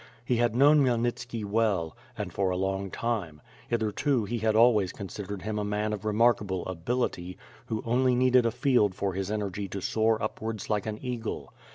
He 0.25 0.37
had 0.37 0.55
known 0.55 0.81
Khmyelnitski 0.83 1.45
well, 1.45 1.95
and 2.17 2.33
for 2.33 2.49
a 2.49 2.57
long 2.57 2.89
time; 2.89 3.39
hitherto 3.67 4.25
he 4.25 4.39
had 4.39 4.55
always 4.55 4.91
considered 4.91 5.43
him 5.43 5.59
a 5.59 5.63
man 5.63 5.93
of 5.93 6.05
remarkable 6.05 6.65
ability, 6.65 7.37
who 7.67 7.83
only 7.85 8.15
needed 8.15 8.47
a 8.47 8.51
field 8.51 8.95
for 8.95 9.13
his 9.13 9.29
energy 9.29 9.67
to 9.67 9.79
soar 9.79 10.19
upwards 10.19 10.71
like 10.71 10.87
an 10.87 10.97
eagle. 11.05 11.53